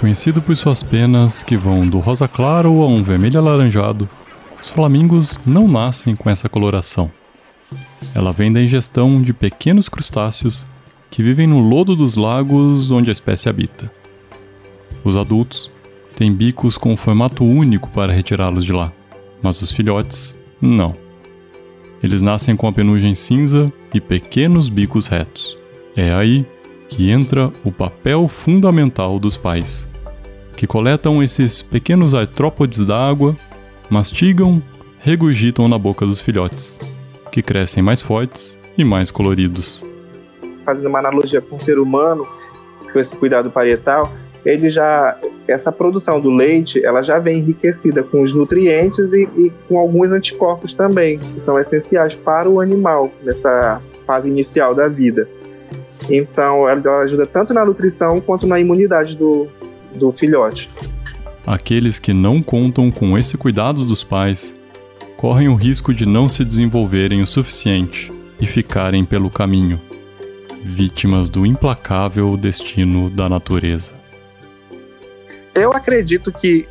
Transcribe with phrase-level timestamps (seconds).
[0.00, 4.08] Conhecido por suas penas que vão do rosa claro a um vermelho alaranjado,
[4.58, 7.10] os flamingos não nascem com essa coloração.
[8.14, 10.66] Ela vem da ingestão de pequenos crustáceos
[11.10, 13.92] que vivem no lodo dos lagos onde a espécie habita.
[15.04, 15.70] Os adultos
[16.16, 18.90] têm bicos com formato único para retirá-los de lá,
[19.42, 20.94] mas os filhotes não.
[22.02, 25.58] Eles nascem com a penugem cinza e pequenos bicos retos.
[25.94, 26.46] É aí
[26.88, 29.86] que entra o papel fundamental dos pais,
[30.60, 33.34] que coletam esses pequenos artrópodes da água,
[33.88, 34.62] mastigam,
[34.98, 36.78] regurgitam na boca dos filhotes,
[37.32, 39.82] que crescem mais fortes e mais coloridos.
[40.62, 42.28] Fazendo uma analogia com o ser humano,
[42.92, 44.12] com esse cuidado parietal,
[44.44, 45.16] ele já
[45.48, 50.12] essa produção do leite ela já vem enriquecida com os nutrientes e, e, com alguns
[50.12, 55.26] anticorpos também que são essenciais para o animal nessa fase inicial da vida
[56.08, 59.46] então ela ajuda tanto na nutrição quanto na imunidade do,
[59.94, 60.70] do filhote.
[61.46, 64.54] Aqueles que não contam com esse cuidado dos pais
[65.16, 69.80] correm o risco de não se desenvolverem o suficiente e ficarem pelo caminho
[70.62, 73.90] vítimas do implacável destino da natureza.
[75.54, 76.66] Eu acredito que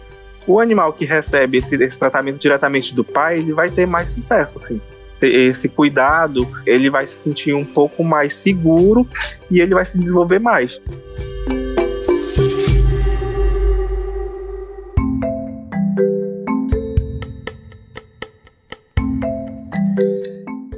[0.48, 4.58] o animal que recebe esse, esse tratamento diretamente do pai, ele vai ter mais sucesso,
[4.58, 4.82] assim.
[5.22, 9.08] Esse cuidado, ele vai se sentir um pouco mais seguro
[9.52, 10.80] e ele vai se desenvolver mais.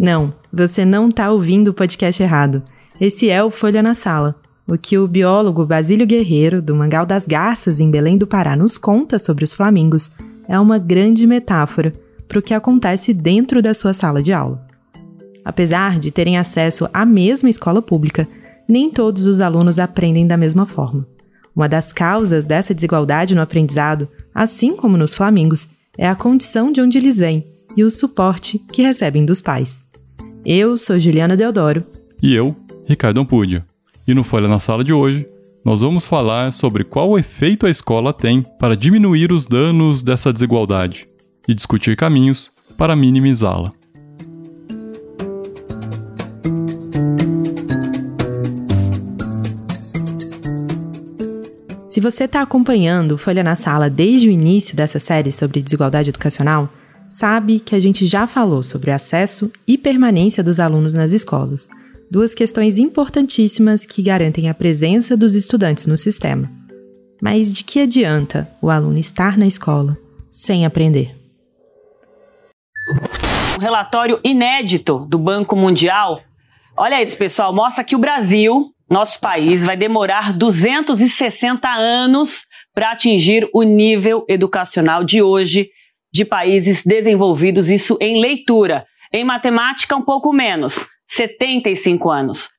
[0.02, 2.61] Não, você não está ouvindo o podcast errado.
[2.99, 4.35] Esse é o Folha na Sala
[4.71, 8.77] o que o biólogo Basílio Guerreiro, do Mangal das Garças, em Belém do Pará, nos
[8.77, 10.11] conta sobre os flamingos
[10.47, 11.93] é uma grande metáfora
[12.25, 14.66] para o que acontece dentro da sua sala de aula.
[15.43, 18.25] Apesar de terem acesso à mesma escola pública,
[18.65, 21.05] nem todos os alunos aprendem da mesma forma.
[21.53, 26.80] Uma das causas dessa desigualdade no aprendizado, assim como nos flamingos, é a condição de
[26.80, 27.45] onde eles vêm
[27.76, 29.83] e o suporte que recebem dos pais.
[30.43, 31.83] Eu sou Juliana Deodoro.
[32.21, 32.55] E eu,
[32.87, 33.63] Ricardo Ampúdio.
[34.07, 35.27] E no Folha na Sala de hoje,
[35.63, 41.07] nós vamos falar sobre qual efeito a escola tem para diminuir os danos dessa desigualdade
[41.47, 43.71] e discutir caminhos para minimizá-la.
[51.87, 56.67] Se você está acompanhando Folha na Sala desde o início dessa série sobre desigualdade educacional,
[57.11, 61.70] sabe que a gente já falou sobre acesso e permanência dos alunos nas escolas
[62.11, 66.52] duas questões importantíssimas que garantem a presença dos estudantes no sistema.
[67.21, 69.98] Mas de que adianta o aluno estar na escola
[70.30, 71.16] sem aprender?
[73.58, 76.21] Um relatório inédito do Banco Mundial.
[76.76, 83.48] Olha isso, pessoal, mostra que o Brasil, nosso país, vai demorar 260 anos para atingir
[83.54, 85.70] o nível educacional de hoje
[86.14, 88.86] de países desenvolvidos, isso em leitura.
[89.14, 90.88] Em matemática, um pouco menos.
[91.08, 92.49] 75 anos.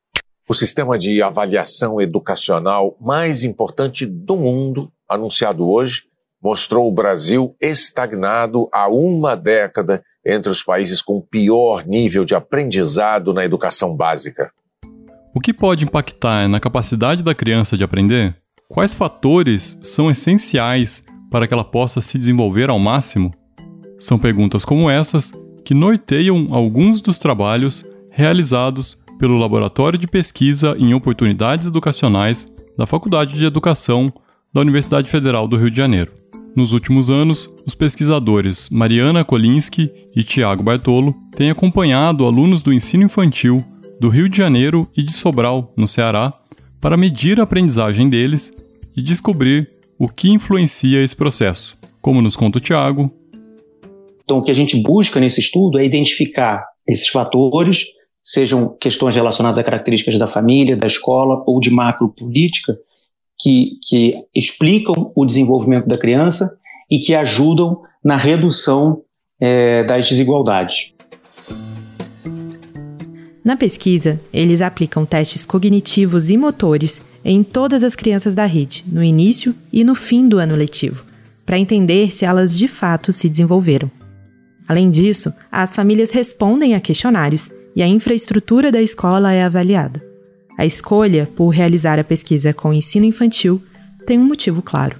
[0.48, 6.02] O sistema de avaliação educacional mais importante do mundo, anunciado hoje,
[6.42, 13.32] mostrou o Brasil estagnado há uma década entre os países com pior nível de aprendizado
[13.32, 14.52] na educação básica.
[15.34, 18.36] O que pode impactar na capacidade da criança de aprender?
[18.68, 23.32] Quais fatores são essenciais para que ela possa se desenvolver ao máximo?
[24.02, 25.32] São perguntas como essas
[25.64, 33.36] que norteiam alguns dos trabalhos realizados pelo Laboratório de Pesquisa em Oportunidades Educacionais da Faculdade
[33.36, 34.12] de Educação
[34.52, 36.10] da Universidade Federal do Rio de Janeiro.
[36.56, 43.04] Nos últimos anos, os pesquisadores Mariana Kolinski e Tiago Bartolo têm acompanhado alunos do ensino
[43.04, 43.64] infantil
[44.00, 46.34] do Rio de Janeiro e de Sobral, no Ceará,
[46.80, 48.52] para medir a aprendizagem deles
[48.96, 51.78] e descobrir o que influencia esse processo.
[52.00, 53.21] Como nos conta o Tiago.
[54.24, 57.86] Então, o que a gente busca nesse estudo é identificar esses fatores
[58.22, 62.78] sejam questões relacionadas a características da família, da escola ou de macro política,
[63.40, 66.56] que, que explicam o desenvolvimento da criança
[66.88, 69.02] e que ajudam na redução
[69.40, 70.92] é, das desigualdades.
[73.44, 79.02] Na pesquisa, eles aplicam testes cognitivos e motores em todas as crianças da rede, no
[79.02, 81.04] início e no fim do ano letivo,
[81.44, 83.90] para entender se elas de fato se desenvolveram.
[84.68, 90.02] Além disso, as famílias respondem a questionários e a infraestrutura da escola é avaliada.
[90.58, 93.60] A escolha por realizar a pesquisa com ensino infantil
[94.06, 94.96] tem um motivo claro.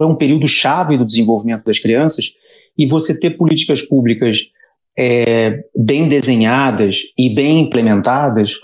[0.00, 2.32] É um período chave do desenvolvimento das crianças
[2.76, 4.50] e você ter políticas públicas
[4.98, 8.58] é, bem desenhadas e bem implementadas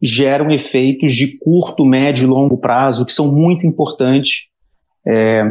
[0.00, 4.48] geram efeitos de curto, médio e longo prazo que são muito importantes
[5.06, 5.48] é,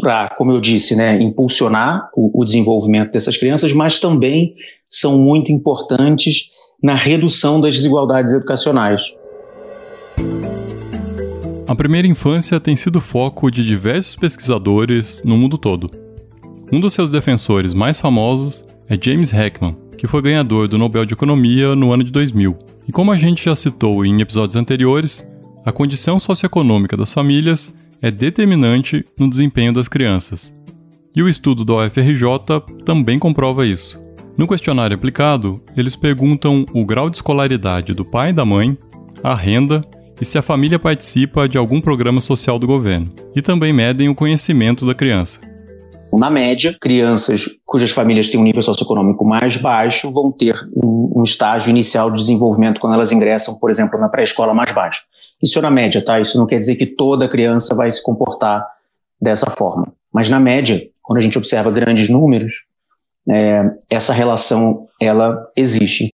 [0.00, 4.54] para, como eu disse, né, impulsionar o, o desenvolvimento dessas crianças, mas também
[4.88, 6.50] são muito importantes
[6.82, 9.12] na redução das desigualdades educacionais.
[11.66, 15.90] A primeira infância tem sido foco de diversos pesquisadores no mundo todo.
[16.72, 21.14] Um dos seus defensores mais famosos é James Heckman, que foi ganhador do Nobel de
[21.14, 22.56] Economia no ano de 2000.
[22.86, 25.28] E como a gente já citou em episódios anteriores,
[25.64, 30.54] a condição socioeconômica das famílias é determinante no desempenho das crianças.
[31.14, 32.22] E o estudo da UFRJ
[32.84, 34.00] também comprova isso.
[34.36, 38.78] No questionário aplicado, eles perguntam o grau de escolaridade do pai e da mãe,
[39.22, 39.80] a renda
[40.20, 44.14] e se a família participa de algum programa social do governo, e também medem o
[44.14, 45.40] conhecimento da criança.
[46.12, 51.22] Na média, crianças cujas famílias têm um nível socioeconômico mais baixo vão ter um, um
[51.22, 55.02] estágio inicial de desenvolvimento quando elas ingressam, por exemplo, na pré-escola mais baixo.
[55.42, 56.20] Isso é na média, tá?
[56.20, 58.66] Isso não quer dizer que toda criança vai se comportar
[59.20, 59.92] dessa forma.
[60.12, 62.64] Mas na média, quando a gente observa grandes números,
[63.28, 66.08] é, essa relação ela existe.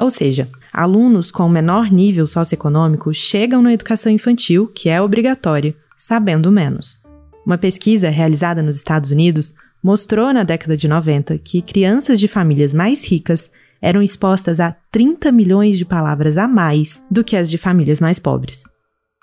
[0.00, 6.50] Ou seja, alunos com menor nível socioeconômico chegam na educação infantil, que é obrigatória, sabendo
[6.50, 6.98] menos.
[7.44, 12.74] Uma pesquisa realizada nos Estados Unidos mostrou na década de 90 que crianças de famílias
[12.74, 13.50] mais ricas
[13.80, 18.18] eram expostas a 30 milhões de palavras a mais do que as de famílias mais
[18.18, 18.64] pobres.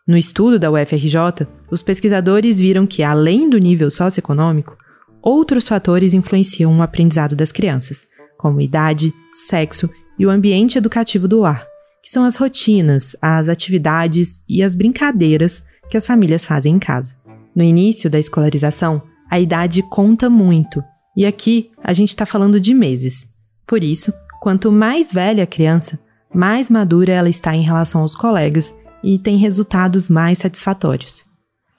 [0.08, 4.78] No estudo da UFRJ, os pesquisadores viram que, além do nível socioeconômico,
[5.22, 8.08] outros fatores influenciam o aprendizado das crianças,
[8.38, 11.66] como idade, sexo e o ambiente educativo do lar,
[12.02, 17.16] que são as rotinas, as atividades e as brincadeiras que as famílias fazem em casa.
[17.54, 20.84] No início da escolarização, a idade conta muito,
[21.16, 23.28] e aqui a gente está falando de meses.
[23.66, 26.00] Por isso, quanto mais velha a criança,
[26.34, 31.26] mais madura ela está em relação aos colegas e tem resultados mais satisfatórios.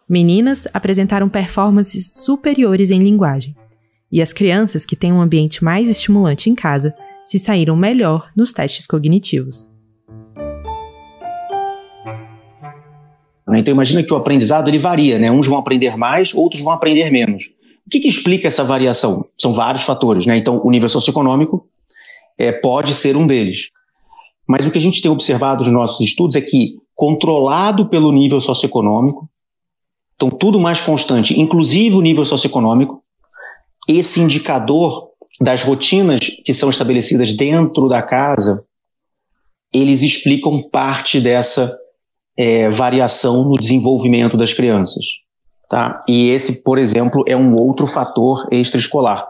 [0.08, 3.54] Meninas apresentaram performances superiores em linguagem,
[4.10, 6.94] e as crianças que têm um ambiente mais estimulante em casa
[7.26, 9.68] se saíram melhor nos testes cognitivos.
[13.56, 15.30] Então imagina que o aprendizado ele varia, né?
[15.30, 17.46] Uns vão aprender mais, outros vão aprender menos.
[17.86, 19.24] O que, que explica essa variação?
[19.38, 20.36] São vários fatores, né?
[20.36, 21.66] Então o nível socioeconômico
[22.36, 23.70] é, pode ser um deles.
[24.46, 28.40] Mas o que a gente tem observado nos nossos estudos é que, controlado pelo nível
[28.40, 29.28] socioeconômico,
[30.14, 33.02] então tudo mais constante, inclusive o nível socioeconômico,
[33.86, 35.08] esse indicador
[35.40, 38.64] das rotinas que são estabelecidas dentro da casa,
[39.72, 41.77] eles explicam parte dessa
[42.38, 45.04] é, variação no desenvolvimento das crianças.
[45.68, 46.00] Tá?
[46.08, 49.26] E esse, por exemplo, é um outro fator extraescolar.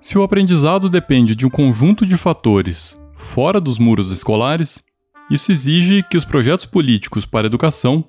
[0.00, 4.82] Se o aprendizado depende de um conjunto de fatores fora dos muros escolares,
[5.30, 8.04] isso exige que os projetos políticos para a educação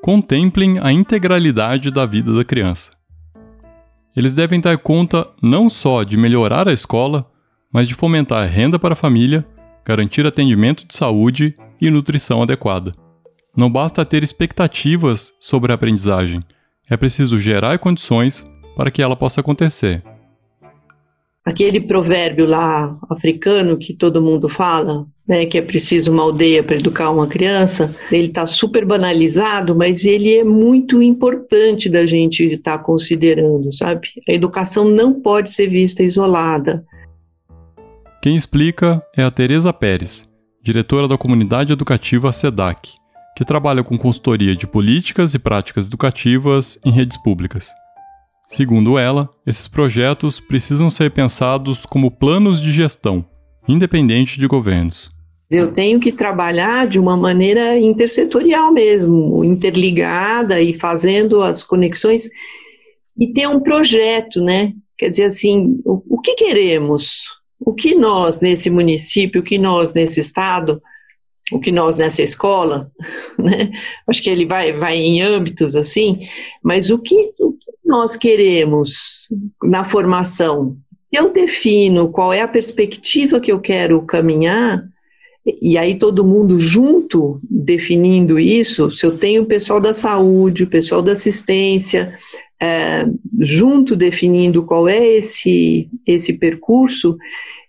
[0.00, 2.90] contemplem a integralidade da vida da criança.
[4.16, 7.26] Eles devem dar conta não só de melhorar a escola,
[7.72, 9.44] mas de fomentar renda para a família,
[9.84, 12.92] garantir atendimento de saúde e nutrição adequada.
[13.56, 16.40] Não basta ter expectativas sobre a aprendizagem,
[16.88, 18.46] é preciso gerar condições
[18.76, 20.02] para que ela possa acontecer.
[21.44, 26.76] Aquele provérbio lá africano que todo mundo fala, né, que é preciso uma aldeia para
[26.76, 32.78] educar uma criança, ele está super banalizado, mas ele é muito importante da gente estar
[32.78, 34.08] tá considerando, sabe?
[34.28, 36.84] A educação não pode ser vista isolada.
[38.22, 40.28] Quem explica é a Tereza Pérez,
[40.62, 42.92] diretora da comunidade educativa SEDAC,
[43.36, 47.70] que trabalha com consultoria de políticas e práticas educativas em redes públicas.
[48.46, 53.24] Segundo ela, esses projetos precisam ser pensados como planos de gestão,
[53.66, 55.10] independente de governos.
[55.50, 62.28] Eu tenho que trabalhar de uma maneira intersetorial mesmo, interligada e fazendo as conexões
[63.18, 64.72] e ter um projeto, né?
[64.96, 67.24] Quer dizer assim, o, o que queremos?
[67.64, 70.82] O que nós nesse município, o que nós nesse estado,
[71.50, 72.90] o que nós nessa escola,
[73.38, 73.70] né?
[74.06, 76.18] Acho que ele vai, vai em âmbitos assim,
[76.62, 77.52] mas o que, o
[77.84, 79.28] nós queremos
[79.62, 80.78] na formação,
[81.12, 84.82] eu defino qual é a perspectiva que eu quero caminhar,
[85.60, 90.70] e aí todo mundo junto definindo isso, se eu tenho o pessoal da saúde, o
[90.70, 92.16] pessoal da assistência,
[92.62, 93.04] é,
[93.40, 97.18] junto definindo qual é esse, esse percurso,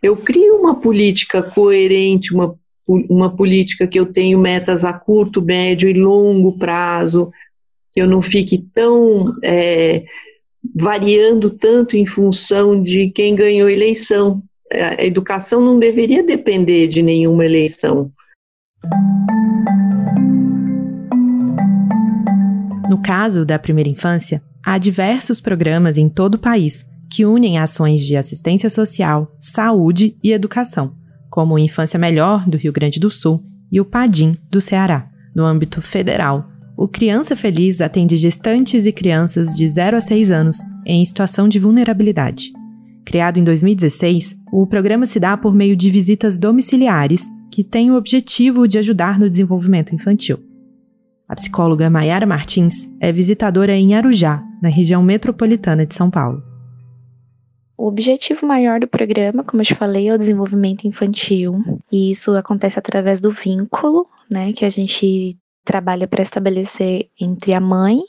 [0.03, 2.53] eu crio uma política coerente, uma,
[2.87, 7.31] uma política que eu tenho metas a curto, médio e longo prazo,
[7.91, 10.03] que eu não fique tão é,
[10.75, 14.43] variando tanto em função de quem ganhou eleição.
[14.71, 18.11] A educação não deveria depender de nenhuma eleição.
[22.87, 28.01] No caso da primeira infância, há diversos programas em todo o país que unem ações
[28.01, 30.93] de assistência social, saúde e educação,
[31.29, 35.07] como o Infância Melhor do Rio Grande do Sul e o Padim do Ceará.
[35.35, 40.57] No âmbito federal, o Criança Feliz atende gestantes e crianças de 0 a 6 anos
[40.85, 42.51] em situação de vulnerabilidade.
[43.05, 47.95] Criado em 2016, o programa se dá por meio de visitas domiciliares que têm o
[47.95, 50.39] objetivo de ajudar no desenvolvimento infantil.
[51.33, 56.43] A psicóloga Mayara Martins é visitadora em Arujá, na região metropolitana de São Paulo.
[57.75, 61.59] O objetivo maior do programa, como eu te falei, é o desenvolvimento infantil.
[61.91, 65.35] E isso acontece através do vínculo, né, que a gente
[65.65, 68.01] trabalha para estabelecer entre a mãe,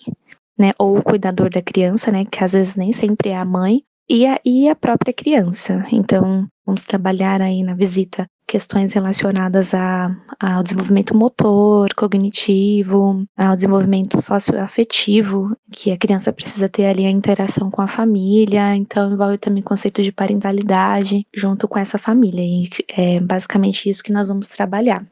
[0.58, 3.82] né, ou o cuidador da criança, né, que às vezes nem sempre é a mãe,
[4.06, 5.86] e a, e a própria criança.
[5.90, 14.20] Então, vamos trabalhar aí na visita questões relacionadas a, ao desenvolvimento motor, cognitivo, ao desenvolvimento
[14.20, 19.60] socioafetivo, que a criança precisa ter ali a interação com a família, então envolve também
[19.60, 24.46] o conceito de parentalidade junto com essa família, e é basicamente isso que nós vamos
[24.46, 25.04] trabalhar.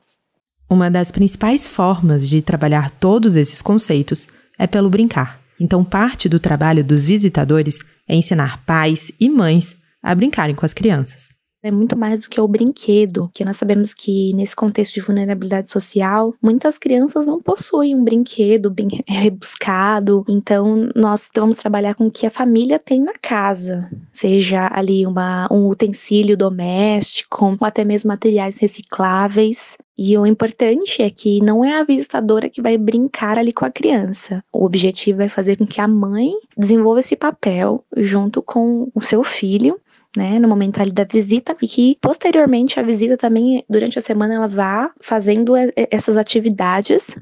[0.71, 5.41] Uma das principais formas de trabalhar todos esses conceitos é pelo brincar.
[5.59, 10.73] Então, parte do trabalho dos visitadores é ensinar pais e mães a brincarem com as
[10.73, 15.01] crianças é muito mais do que o brinquedo, que nós sabemos que nesse contexto de
[15.01, 22.07] vulnerabilidade social, muitas crianças não possuem um brinquedo bem rebuscado, então nós vamos trabalhar com
[22.07, 27.85] o que a família tem na casa, seja ali uma, um utensílio doméstico, ou até
[27.85, 33.39] mesmo materiais recicláveis, e o importante é que não é a visitadora que vai brincar
[33.39, 34.43] ali com a criança.
[34.51, 39.23] O objetivo é fazer com que a mãe desenvolva esse papel junto com o seu
[39.23, 39.79] filho
[40.17, 44.35] né, no momento ali da visita e que posteriormente a visita também durante a semana
[44.35, 45.55] ela vá fazendo
[45.91, 47.17] essas atividades.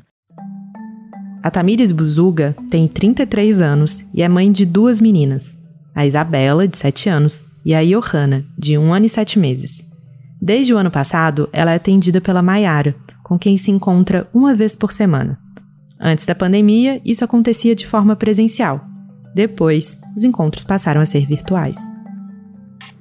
[1.42, 5.54] A Tamires Buzuga tem 33 anos e é mãe de duas meninas,
[5.94, 9.82] a Isabela, de 7 anos, e a Johanna, de 1 ano e 7 meses.
[10.40, 14.74] Desde o ano passado, ela é atendida pela Maiara, com quem se encontra uma vez
[14.74, 15.38] por semana.
[15.98, 18.84] Antes da pandemia, isso acontecia de forma presencial.
[19.34, 21.78] Depois, os encontros passaram a ser virtuais.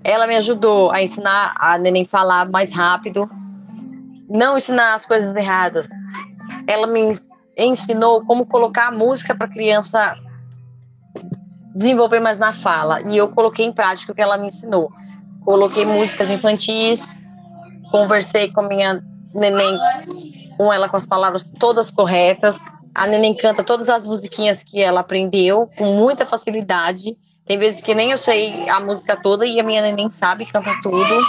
[0.04, 3.30] Ela me ajudou a ensinar a neném falar mais rápido,
[4.30, 5.90] não ensinar as coisas erradas.
[6.68, 7.12] Ela me
[7.58, 10.16] ensinou como colocar a música para a criança
[11.76, 14.92] desenvolver mais na fala e eu coloquei em prática o que ela me ensinou.
[15.44, 17.26] Coloquei músicas infantis,
[17.92, 19.04] conversei com minha
[19.34, 19.78] neném,
[20.58, 22.60] com ela com as palavras todas corretas.
[22.94, 27.16] A neném canta todas as musiquinhas que ela aprendeu com muita facilidade
[27.50, 30.70] tem vezes que nem eu sei a música toda e a minha neném sabe, canta
[30.84, 31.20] tudo.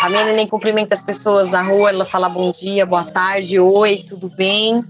[0.00, 3.98] A minha neném cumprimenta as pessoas na rua, ela fala bom dia, boa tarde, oi,
[4.08, 4.84] tudo bem.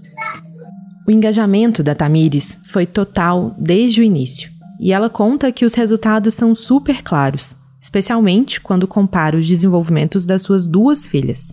[1.07, 4.51] O engajamento da Tamires foi total desde o início.
[4.79, 10.43] E ela conta que os resultados são super claros, especialmente quando compara os desenvolvimentos das
[10.43, 11.51] suas duas filhas.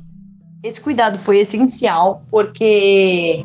[0.62, 3.42] Esse cuidado foi essencial porque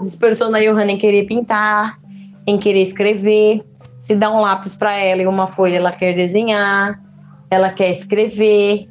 [0.00, 1.96] despertou na Johanna em querer pintar,
[2.44, 3.64] em querer escrever,
[4.02, 7.00] se dá um lápis para ela e uma folha, ela quer desenhar,
[7.48, 8.88] ela quer escrever.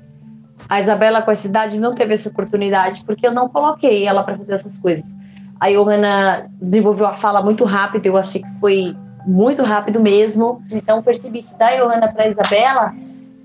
[0.69, 4.37] A Isabela, com essa idade, não teve essa oportunidade porque eu não coloquei ela para
[4.37, 5.19] fazer essas coisas.
[5.59, 8.95] A Johanna desenvolveu a fala muito rápido, eu achei que foi
[9.27, 10.63] muito rápido mesmo.
[10.71, 12.95] Então, percebi que da Johanna para a Isabela,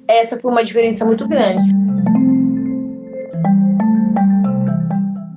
[0.06, 1.64] essa foi uma diferença muito grande.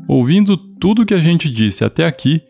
[0.07, 2.43] Ouvindo tudo que a gente disse até aqui,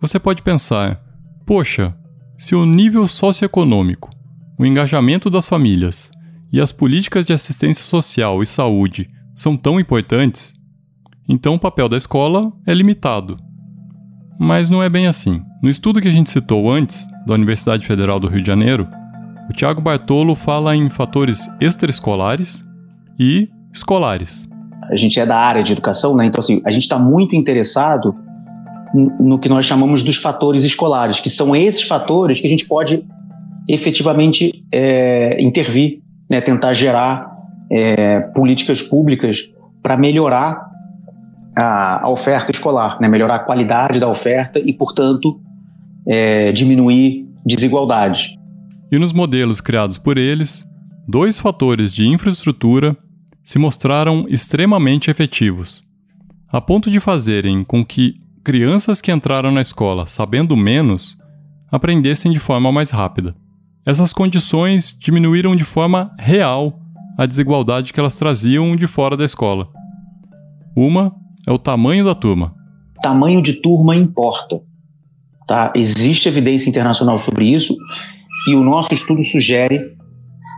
[0.00, 0.98] você pode pensar:
[1.46, 1.94] poxa,
[2.38, 4.10] se o nível socioeconômico,
[4.58, 6.10] o engajamento das famílias
[6.52, 10.54] e as políticas de assistência social e saúde são tão importantes,
[11.28, 13.36] então o papel da escola é limitado.
[14.38, 15.42] Mas não é bem assim.
[15.62, 18.86] No estudo que a gente citou antes, da Universidade Federal do Rio de Janeiro,
[19.48, 22.64] o Tiago Bartolo fala em fatores extraescolares
[23.18, 24.48] e escolares.
[24.90, 26.26] A gente é da área de educação, né?
[26.26, 28.14] Então, assim, a gente está muito interessado
[28.96, 33.04] no que nós chamamos dos fatores escolares, que são esses fatores que a gente pode
[33.68, 36.00] efetivamente é, intervir,
[36.30, 37.30] né, tentar gerar
[37.70, 39.50] é, políticas públicas
[39.82, 40.66] para melhorar
[41.56, 45.40] a, a, oferta escolar, né, melhorar a qualidade da oferta e, portanto,
[46.06, 48.34] é, diminuir desigualdades.
[48.90, 50.64] E nos modelos criados por eles,
[51.06, 52.96] dois fatores de infraestrutura
[53.42, 55.84] se mostraram extremamente efetivos,
[56.48, 61.18] a ponto de fazerem com que crianças que entraram na escola sabendo menos
[61.68, 63.34] aprendessem de forma mais rápida.
[63.84, 66.78] essas condições diminuíram de forma real
[67.18, 69.68] a desigualdade que elas traziam de fora da escola.
[70.76, 71.12] Uma
[71.44, 72.54] é o tamanho da turma.
[73.02, 74.60] Tamanho de turma importa.
[75.48, 75.72] Tá?
[75.74, 77.76] Existe evidência internacional sobre isso
[78.48, 79.80] e o nosso estudo sugere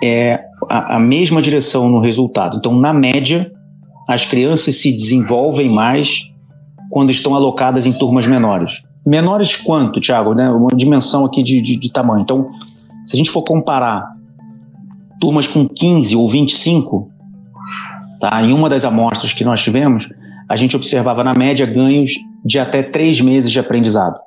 [0.05, 2.59] é, a, a mesma direção no resultado.
[2.59, 3.51] Então, na média,
[4.07, 6.31] as crianças se desenvolvem mais
[6.91, 8.83] quando estão alocadas em turmas menores.
[9.07, 10.35] Menores quanto, Tiago?
[10.35, 10.49] Né?
[10.49, 12.23] Uma dimensão aqui de, de, de, tamanho.
[12.23, 12.51] Então,
[13.05, 14.15] se a gente for comparar
[15.21, 17.11] turmas com 15 ou 25,
[18.21, 18.43] tá?
[18.43, 20.09] em uma das amostras que nós tivemos,
[20.49, 22.13] a gente observava na média ganhos
[22.45, 24.19] de até três meses de aprendizado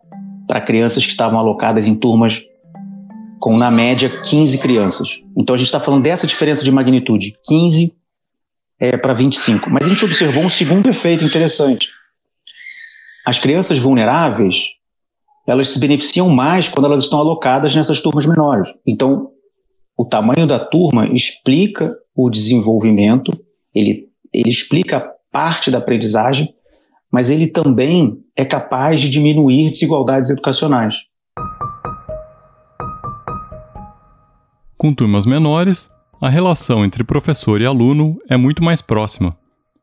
[0.48, 2.42] para crianças que estavam alocadas em turmas
[3.40, 5.20] com, na média, 15 crianças.
[5.36, 7.94] Então a gente está falando dessa diferença de magnitude, 15
[8.80, 9.70] é, para 25.
[9.70, 11.90] Mas a gente observou um segundo efeito interessante.
[13.26, 14.66] As crianças vulneráveis,
[15.48, 18.70] elas se beneficiam mais quando elas estão alocadas nessas turmas menores.
[18.86, 19.30] Então,
[19.96, 23.32] o tamanho da turma explica o desenvolvimento,
[23.74, 26.54] ele, ele explica parte da aprendizagem,
[27.12, 30.96] mas ele também é capaz de diminuir desigualdades educacionais.
[34.78, 39.32] Com turmas menores, a relação entre professor e aluno é muito mais próxima,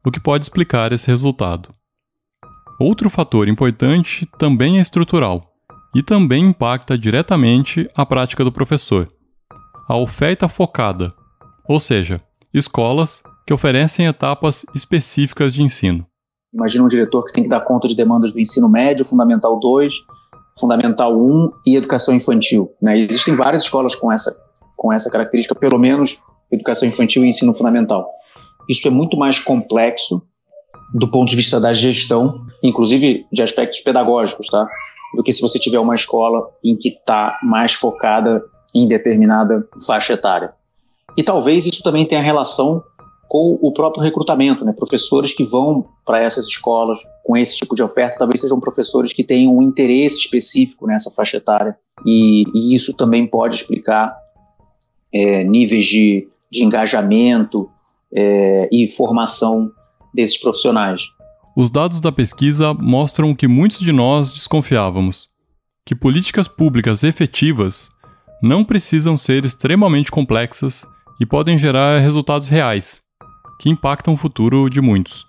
[0.04, 1.78] o que pode explicar esse resultado.
[2.81, 5.53] Outro fator importante também é estrutural
[5.97, 9.09] e também impacta diretamente a prática do professor.
[9.89, 11.13] A oferta focada,
[11.69, 12.21] ou seja,
[12.55, 16.07] escolas que oferecem etapas específicas de ensino.
[16.55, 19.95] Imagina um diretor que tem que dar conta de demandas do ensino médio, fundamental 2,
[20.61, 22.71] fundamental 1 e educação infantil.
[22.81, 22.97] Né?
[22.97, 24.37] Existem várias escolas com essa
[24.77, 28.09] com essa característica, pelo menos educação infantil e ensino fundamental.
[28.69, 30.23] Isso é muito mais complexo
[30.95, 34.69] do ponto de vista da gestão, inclusive de aspectos pedagógicos, tá?
[35.15, 38.43] Do que se você tiver uma escola em que está mais focada
[38.75, 40.53] em determinada faixa etária.
[41.16, 42.83] E talvez isso também tenha relação
[43.29, 44.73] com o próprio recrutamento, né?
[44.73, 49.23] Professores que vão para essas escolas com esse tipo de oferta, talvez sejam professores que
[49.23, 51.77] tenham um interesse específico nessa faixa etária.
[52.07, 54.07] E, e isso também pode explicar
[55.12, 57.68] é, níveis de, de engajamento
[58.12, 59.71] é, e formação
[60.14, 61.03] desses profissionais.
[61.61, 65.29] Os dados da pesquisa mostram o que muitos de nós desconfiávamos:
[65.85, 67.90] que políticas públicas efetivas
[68.40, 70.87] não precisam ser extremamente complexas
[71.21, 73.03] e podem gerar resultados reais,
[73.61, 75.27] que impactam o futuro de muitos.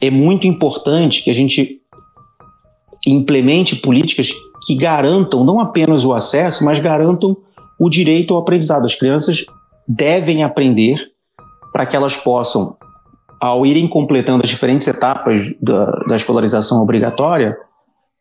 [0.00, 1.82] É muito importante que a gente
[3.06, 4.32] implemente políticas
[4.64, 7.36] que garantam não apenas o acesso, mas garantam
[7.78, 8.86] o direito ao aprendizado.
[8.86, 9.44] As crianças
[9.86, 10.96] devem aprender
[11.70, 12.78] para que elas possam,
[13.40, 17.56] ao irem completando as diferentes etapas da, da escolarização obrigatória,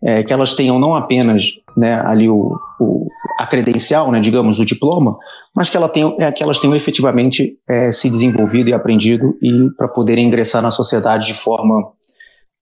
[0.01, 4.65] é, que elas tenham não apenas né, ali o, o, a credencial, né, digamos, o
[4.65, 5.11] diploma,
[5.53, 9.69] mas que, ela tenham, é, que elas tenham efetivamente é, se desenvolvido e aprendido e
[9.75, 11.91] para poderem ingressar na sociedade de forma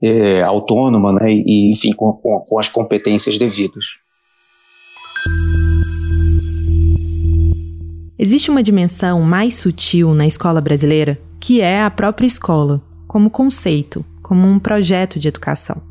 [0.02, 3.86] é, autônoma né, e, enfim, com, com, com as competências devidas.
[8.20, 14.04] Existe uma dimensão mais sutil na escola brasileira, que é a própria escola, como conceito,
[14.22, 15.82] como um projeto de educação.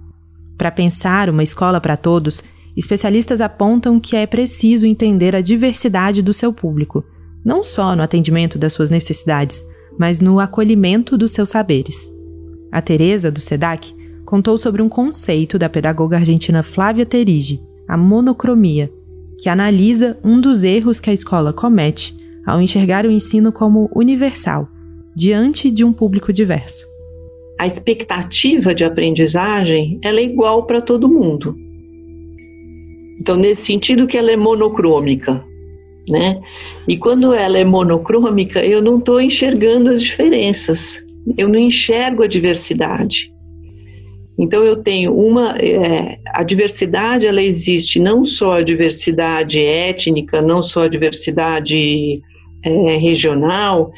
[0.58, 2.42] Para pensar uma escola para todos,
[2.76, 7.04] especialistas apontam que é preciso entender a diversidade do seu público,
[7.44, 9.64] não só no atendimento das suas necessidades,
[9.98, 12.10] mas no acolhimento dos seus saberes.
[12.70, 18.90] A Teresa, do SEDAC, contou sobre um conceito da pedagoga argentina Flávia Terige, a monocromia,
[19.42, 24.68] que analisa um dos erros que a escola comete ao enxergar o ensino como universal,
[25.16, 26.86] diante de um público diverso.
[27.58, 31.56] A expectativa de aprendizagem ela é igual para todo mundo.
[33.18, 35.42] Então, nesse sentido que ela é monocrômica,
[36.06, 36.38] né?
[36.86, 41.02] E quando ela é monocrômica, eu não estou enxergando as diferenças,
[41.36, 43.32] eu não enxergo a diversidade.
[44.38, 50.62] Então eu tenho uma é, a diversidade ela existe não só a diversidade étnica, não
[50.62, 52.20] só a diversidade
[52.62, 53.90] é, regional,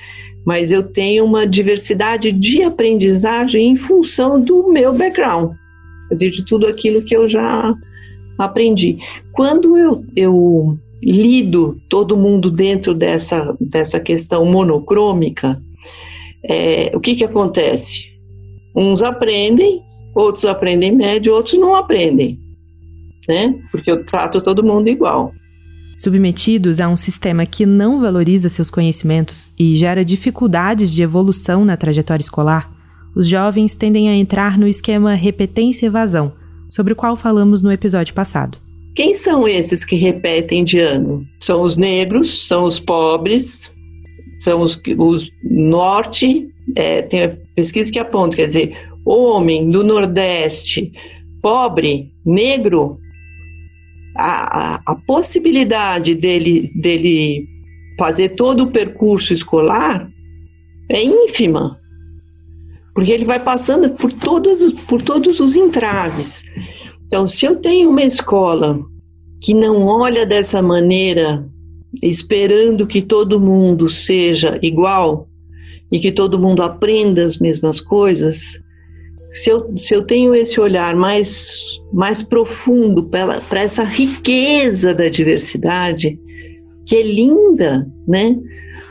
[0.44, 5.54] mas eu tenho uma diversidade de aprendizagem em função do meu background,
[6.16, 7.74] de tudo aquilo que eu já
[8.38, 8.98] aprendi.
[9.32, 15.60] Quando eu, eu lido todo mundo dentro dessa, dessa questão monocrômica,
[16.44, 18.08] é, o que, que acontece?
[18.74, 19.82] Uns aprendem
[20.18, 22.38] outros aprendem médio, outros não aprendem,
[23.28, 23.54] né?
[23.70, 25.32] Porque eu trato todo mundo igual.
[25.98, 31.76] Submetidos a um sistema que não valoriza seus conhecimentos e gera dificuldades de evolução na
[31.76, 32.70] trajetória escolar,
[33.16, 36.32] os jovens tendem a entrar no esquema repetência-evasão,
[36.70, 38.58] sobre o qual falamos no episódio passado.
[38.94, 41.26] Quem são esses que repetem de ano?
[41.36, 43.72] São os negros, são os pobres,
[44.38, 50.92] são os, os norte, é, tem pesquisa que aponta, quer dizer, homem do Nordeste,
[51.42, 53.00] pobre, negro,
[54.18, 57.46] a, a, possibilidade dele, dele
[57.96, 60.10] fazer todo o percurso escolar
[60.90, 61.78] é ínfima,
[62.94, 66.44] porque ele vai passando por todos, por todos os entraves.
[67.06, 68.80] Então, se eu tenho uma escola
[69.40, 71.46] que não olha dessa maneira,
[72.02, 75.28] esperando que todo mundo seja igual
[75.92, 78.60] e que todo mundo aprenda as mesmas coisas,
[79.30, 86.18] se eu, se eu tenho esse olhar mais, mais profundo para essa riqueza da diversidade,
[86.86, 88.36] que é linda, né?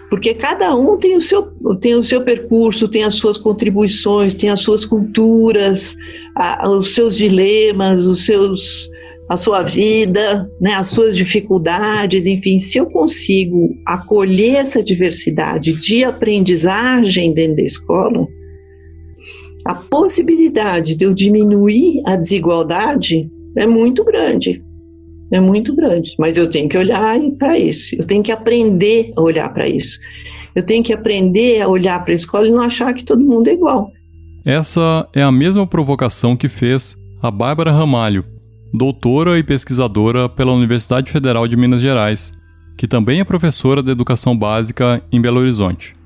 [0.09, 1.43] Porque cada um tem o, seu,
[1.81, 5.97] tem o seu percurso, tem as suas contribuições, tem as suas culturas,
[6.35, 8.89] a, os seus dilemas, os seus,
[9.29, 16.05] a sua vida, né, as suas dificuldades, enfim, se eu consigo acolher essa diversidade de
[16.05, 18.27] aprendizagem dentro da escola,
[19.67, 24.63] a possibilidade de eu diminuir a desigualdade é muito grande.
[25.29, 26.15] É muito grande.
[26.17, 27.95] Mas eu tenho que olhar para isso.
[27.95, 29.99] Eu tenho que aprender a olhar para isso.
[30.55, 33.49] Eu tenho que aprender a olhar para a escola e não achar que todo mundo
[33.49, 33.91] é igual.
[34.45, 38.23] Essa é a mesma provocação que fez a Bárbara Ramalho,
[38.73, 42.31] doutora e pesquisadora pela Universidade Federal de Minas Gerais,
[42.77, 45.96] que também é professora de educação básica em Belo Horizonte.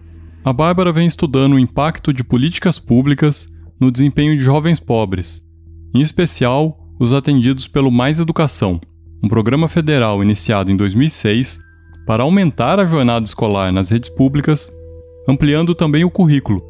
[0.43, 3.47] A Bárbara vem estudando o impacto de políticas públicas
[3.80, 5.39] no desempenho de jovens pobres,
[5.93, 8.82] em especial os atendidos pelo Mais Educação,
[9.23, 11.60] um programa federal iniciado em 2006
[12.08, 14.71] para aumentar a jornada escolar nas redes públicas,
[15.30, 16.63] ampliando também o currículo,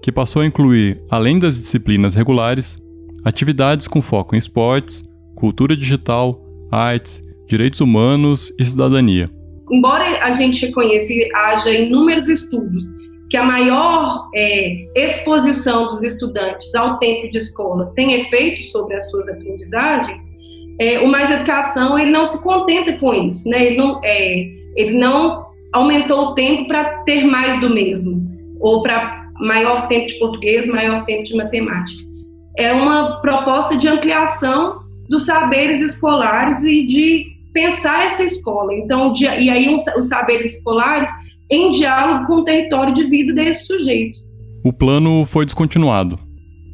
[0.00, 2.78] que passou a incluir, além das disciplinas regulares,
[3.24, 9.28] atividades com foco em esportes, cultura digital, artes, direitos humanos e cidadania.
[9.70, 12.84] Embora a gente reconheça que haja inúmeros estudos
[13.30, 19.08] que a maior é, exposição dos estudantes ao tempo de escola tem efeito sobre as
[19.08, 20.20] suas aprendizagens,
[20.80, 23.66] é, o Mais Educação ele não se contenta com isso, né?
[23.66, 28.20] Ele não, é, ele não aumentou o tempo para ter mais do mesmo,
[28.60, 32.02] ou para maior tempo de português, maior tempo de matemática.
[32.58, 34.76] É uma proposta de ampliação
[35.08, 38.74] dos saberes escolares e de pensar essa escola.
[38.74, 41.10] Então, de, e aí os, os saberes escolares
[41.50, 44.16] em diálogo com o território de vida desse sujeito.
[44.64, 46.18] O plano foi descontinuado.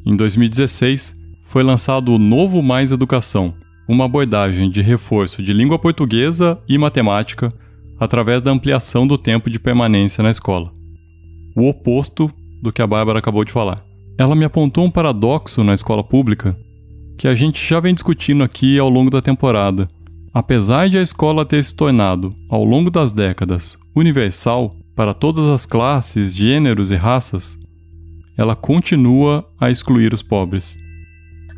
[0.04, 3.54] Em 2016, foi lançado o Novo Mais Educação,
[3.88, 7.48] uma abordagem de reforço de língua portuguesa e matemática
[7.98, 10.70] através da ampliação do tempo de permanência na escola.
[11.56, 13.82] O oposto do que a Bárbara acabou de falar.
[14.18, 16.56] Ela me apontou um paradoxo na escola pública
[17.16, 19.88] que a gente já vem discutindo aqui ao longo da temporada.
[20.38, 25.64] Apesar de a escola ter se tornado, ao longo das décadas, universal para todas as
[25.64, 27.58] classes, gêneros e raças,
[28.36, 30.76] ela continua a excluir os pobres.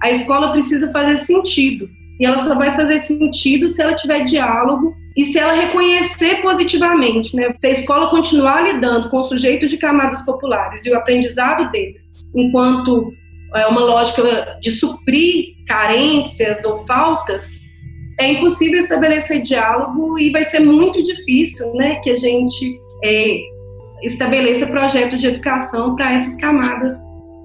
[0.00, 1.88] A escola precisa fazer sentido.
[2.20, 7.34] E ela só vai fazer sentido se ela tiver diálogo e se ela reconhecer positivamente,
[7.34, 7.52] né?
[7.58, 13.12] Se a escola continuar lidando com sujeitos de camadas populares e o aprendizado deles, enquanto
[13.56, 17.66] é uma lógica de suprir carências ou faltas,
[18.18, 23.40] é impossível estabelecer diálogo e vai ser muito difícil, né, que a gente é,
[24.02, 26.94] estabeleça projetos de educação para essas camadas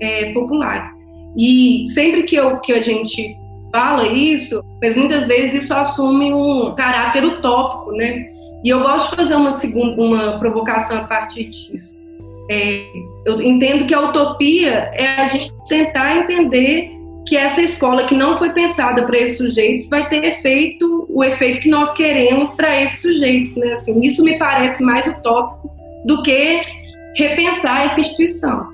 [0.01, 0.89] é, populares.
[1.37, 3.35] E sempre que, eu, que a gente
[3.71, 8.25] fala isso, mas muitas vezes isso assume um caráter utópico, né?
[8.63, 11.93] E eu gosto de fazer uma segunda, uma provocação a partir disso.
[12.49, 12.85] É,
[13.25, 16.91] eu entendo que a utopia é a gente tentar entender
[17.25, 21.61] que essa escola que não foi pensada para esses sujeitos vai ter efeito, o efeito
[21.61, 23.73] que nós queremos para esses sujeitos, né?
[23.73, 25.71] Assim, isso me parece mais utópico
[26.05, 26.59] do que
[27.15, 28.67] repensar essa instituição.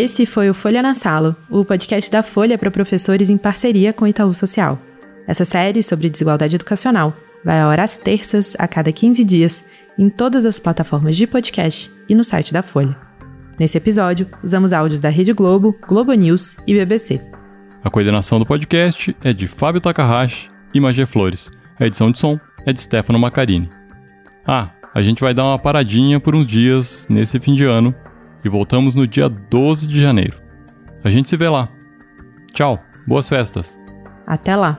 [0.00, 4.06] Esse foi o Folha na Sala, o podcast da Folha para professores em parceria com
[4.06, 4.78] o Itaú Social.
[5.26, 9.62] Essa série sobre desigualdade educacional vai ao ar às terças, a cada 15 dias,
[9.98, 12.96] em todas as plataformas de podcast e no site da Folha.
[13.58, 17.20] Nesse episódio, usamos áudios da Rede Globo, Globo News e BBC.
[17.84, 21.50] A coordenação do podcast é de Fábio Takahashi e Magé Flores.
[21.78, 23.68] A edição de som é de Stefano Macarini.
[24.46, 27.94] Ah, a gente vai dar uma paradinha por uns dias nesse fim de ano
[28.44, 30.38] e voltamos no dia 12 de janeiro.
[31.02, 31.68] A gente se vê lá.
[32.52, 33.78] Tchau, boas festas.
[34.26, 34.78] Até lá.